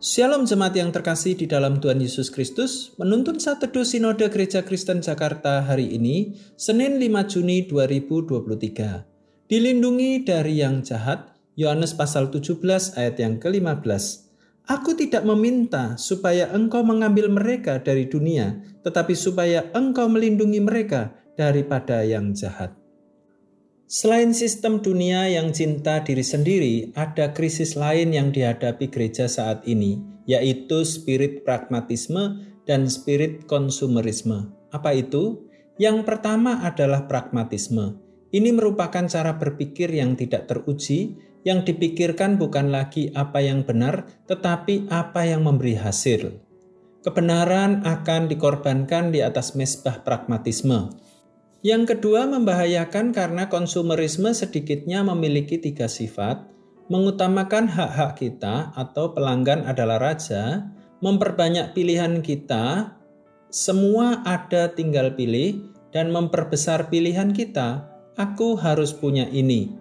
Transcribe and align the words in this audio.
Shalom 0.00 0.48
jemaat 0.48 0.72
yang 0.80 0.88
terkasih 0.88 1.36
di 1.36 1.44
dalam 1.44 1.76
Tuhan 1.76 2.00
Yesus 2.00 2.32
Kristus, 2.32 2.96
menuntun 2.96 3.36
saat 3.36 3.60
teduh 3.60 3.84
Sinode 3.84 4.32
Gereja 4.32 4.64
Kristen 4.64 5.04
Jakarta 5.04 5.60
hari 5.60 5.92
ini, 5.92 6.40
Senin 6.56 6.96
5 6.96 7.28
Juni 7.28 7.68
2023. 7.68 9.04
Dilindungi 9.44 10.24
dari 10.24 10.64
yang 10.64 10.80
jahat, 10.80 11.36
Yohanes 11.52 11.92
pasal 11.92 12.32
17 12.32 12.96
ayat 12.96 13.20
yang 13.20 13.36
ke-15. 13.36 14.32
Aku 14.72 14.96
tidak 14.96 15.20
meminta 15.28 16.00
supaya 16.00 16.48
engkau 16.48 16.80
mengambil 16.80 17.28
mereka 17.28 17.76
dari 17.76 18.08
dunia, 18.08 18.56
tetapi 18.80 19.12
supaya 19.12 19.68
engkau 19.76 20.08
melindungi 20.08 20.64
mereka 20.64 21.12
daripada 21.36 22.00
yang 22.08 22.32
jahat. 22.32 22.79
Selain 23.90 24.30
sistem 24.30 24.78
dunia 24.78 25.26
yang 25.26 25.50
cinta 25.50 25.98
diri 26.06 26.22
sendiri, 26.22 26.94
ada 26.94 27.34
krisis 27.34 27.74
lain 27.74 28.14
yang 28.14 28.30
dihadapi 28.30 28.86
gereja 28.86 29.26
saat 29.26 29.66
ini, 29.66 29.98
yaitu 30.30 30.86
spirit 30.86 31.42
pragmatisme 31.42 32.38
dan 32.70 32.86
spirit 32.86 33.50
konsumerisme. 33.50 34.54
Apa 34.70 34.94
itu? 34.94 35.42
Yang 35.74 36.06
pertama 36.06 36.62
adalah 36.62 37.10
pragmatisme. 37.10 37.98
Ini 38.30 38.54
merupakan 38.54 39.10
cara 39.10 39.34
berpikir 39.34 39.90
yang 39.90 40.14
tidak 40.14 40.46
teruji, 40.46 41.18
yang 41.42 41.66
dipikirkan 41.66 42.38
bukan 42.38 42.70
lagi 42.70 43.10
apa 43.18 43.42
yang 43.42 43.66
benar, 43.66 44.06
tetapi 44.30 44.86
apa 44.86 45.26
yang 45.26 45.42
memberi 45.42 45.74
hasil. 45.74 46.38
Kebenaran 47.02 47.82
akan 47.82 48.30
dikorbankan 48.30 49.10
di 49.10 49.18
atas 49.18 49.58
mesbah 49.58 50.06
pragmatisme. 50.06 51.09
Yang 51.60 51.96
kedua 51.96 52.24
membahayakan 52.24 53.12
karena 53.12 53.52
konsumerisme 53.52 54.32
sedikitnya 54.32 55.04
memiliki 55.04 55.60
tiga 55.60 55.92
sifat, 55.92 56.48
mengutamakan 56.88 57.68
hak-hak 57.68 58.16
kita 58.16 58.72
atau 58.72 59.12
pelanggan 59.12 59.68
adalah 59.68 60.00
raja, 60.00 60.72
memperbanyak 61.04 61.76
pilihan 61.76 62.24
kita, 62.24 62.96
semua 63.52 64.24
ada 64.24 64.72
tinggal 64.72 65.12
pilih, 65.12 65.68
dan 65.92 66.08
memperbesar 66.08 66.88
pilihan 66.88 67.36
kita, 67.36 67.84
aku 68.16 68.56
harus 68.56 68.96
punya 68.96 69.28
ini. 69.28 69.76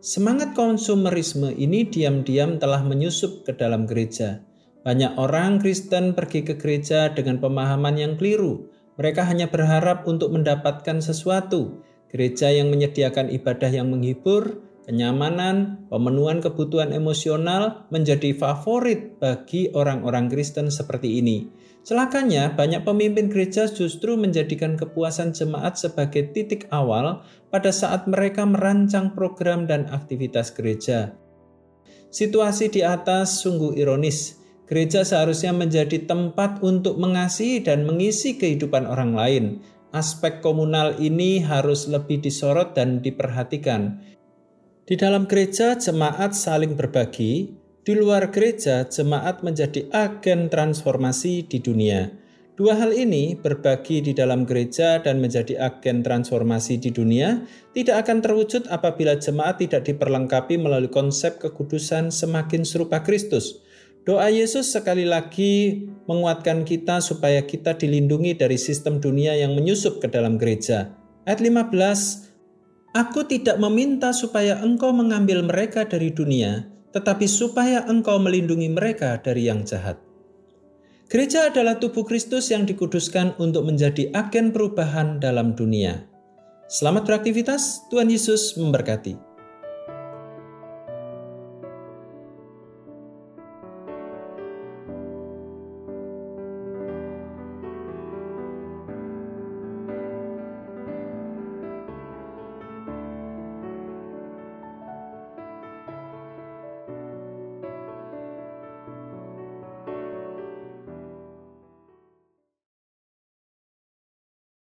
Semangat 0.00 0.56
konsumerisme 0.56 1.52
ini 1.52 1.84
diam-diam 1.84 2.56
telah 2.56 2.80
menyusup 2.80 3.44
ke 3.44 3.52
dalam 3.54 3.84
gereja. 3.84 4.40
Banyak 4.82 5.20
orang 5.20 5.60
Kristen 5.60 6.16
pergi 6.16 6.42
ke 6.42 6.58
gereja 6.58 7.12
dengan 7.12 7.38
pemahaman 7.38 7.94
yang 7.94 8.18
keliru, 8.18 8.71
mereka 9.00 9.24
hanya 9.24 9.48
berharap 9.48 10.04
untuk 10.04 10.32
mendapatkan 10.32 11.00
sesuatu. 11.00 11.80
Gereja 12.12 12.52
yang 12.52 12.68
menyediakan 12.68 13.32
ibadah 13.32 13.72
yang 13.72 13.88
menghibur, 13.88 14.60
kenyamanan, 14.84 15.88
pemenuhan 15.88 16.44
kebutuhan 16.44 16.92
emosional 16.92 17.88
menjadi 17.88 18.36
favorit 18.36 19.16
bagi 19.16 19.72
orang-orang 19.72 20.28
Kristen 20.28 20.68
seperti 20.68 21.24
ini. 21.24 21.48
Celakanya, 21.82 22.54
banyak 22.54 22.86
pemimpin 22.86 23.26
gereja 23.26 23.66
justru 23.66 24.14
menjadikan 24.14 24.78
kepuasan 24.78 25.34
jemaat 25.34 25.74
sebagai 25.74 26.30
titik 26.30 26.70
awal 26.70 27.26
pada 27.50 27.74
saat 27.74 28.06
mereka 28.06 28.46
merancang 28.46 29.10
program 29.18 29.66
dan 29.66 29.90
aktivitas 29.90 30.54
gereja. 30.54 31.18
Situasi 32.12 32.70
di 32.70 32.86
atas 32.86 33.42
sungguh 33.42 33.74
ironis. 33.80 34.41
Gereja 34.72 35.04
seharusnya 35.04 35.52
menjadi 35.52 36.08
tempat 36.08 36.64
untuk 36.64 36.96
mengasihi 36.96 37.60
dan 37.60 37.84
mengisi 37.84 38.40
kehidupan 38.40 38.88
orang 38.88 39.12
lain. 39.12 39.44
Aspek 39.92 40.40
komunal 40.40 40.96
ini 40.96 41.44
harus 41.44 41.92
lebih 41.92 42.24
disorot 42.24 42.72
dan 42.72 43.04
diperhatikan. 43.04 44.00
Di 44.88 44.96
dalam 44.96 45.28
gereja, 45.28 45.76
jemaat 45.76 46.32
saling 46.32 46.72
berbagi. 46.72 47.52
Di 47.84 47.92
luar 47.92 48.32
gereja, 48.32 48.88
jemaat 48.88 49.44
menjadi 49.44 49.92
agen 49.92 50.48
transformasi 50.48 51.44
di 51.44 51.60
dunia. 51.60 52.08
Dua 52.56 52.72
hal 52.72 52.96
ini, 52.96 53.36
berbagi 53.36 54.00
di 54.00 54.16
dalam 54.16 54.48
gereja 54.48 55.04
dan 55.04 55.20
menjadi 55.20 55.68
agen 55.68 56.00
transformasi 56.00 56.80
di 56.80 56.88
dunia, 56.88 57.44
tidak 57.76 58.08
akan 58.08 58.24
terwujud 58.24 58.72
apabila 58.72 59.20
jemaat 59.20 59.60
tidak 59.60 59.84
diperlengkapi 59.84 60.56
melalui 60.56 60.88
konsep 60.88 61.36
kekudusan 61.36 62.08
semakin 62.08 62.64
serupa 62.64 63.04
Kristus. 63.04 63.60
Doa 64.02 64.34
Yesus 64.34 64.74
sekali 64.74 65.06
lagi 65.06 65.86
menguatkan 66.10 66.66
kita 66.66 66.98
supaya 66.98 67.46
kita 67.46 67.78
dilindungi 67.78 68.34
dari 68.34 68.58
sistem 68.58 68.98
dunia 68.98 69.38
yang 69.38 69.54
menyusup 69.54 70.02
ke 70.02 70.10
dalam 70.10 70.42
gereja. 70.42 70.90
Ayat 71.22 71.38
15, 71.38 72.98
Aku 72.98 73.22
tidak 73.30 73.62
meminta 73.62 74.10
supaya 74.10 74.58
engkau 74.58 74.90
mengambil 74.90 75.46
mereka 75.46 75.86
dari 75.86 76.10
dunia, 76.10 76.66
tetapi 76.90 77.30
supaya 77.30 77.86
engkau 77.86 78.18
melindungi 78.18 78.74
mereka 78.74 79.22
dari 79.22 79.46
yang 79.46 79.62
jahat. 79.62 80.02
Gereja 81.06 81.54
adalah 81.54 81.78
tubuh 81.78 82.02
Kristus 82.02 82.50
yang 82.50 82.66
dikuduskan 82.66 83.38
untuk 83.38 83.70
menjadi 83.70 84.10
agen 84.18 84.50
perubahan 84.50 85.22
dalam 85.22 85.54
dunia. 85.54 86.10
Selamat 86.66 87.06
beraktivitas, 87.06 87.86
Tuhan 87.86 88.10
Yesus 88.10 88.58
memberkati. 88.58 89.31